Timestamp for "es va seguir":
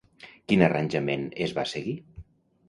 1.49-1.95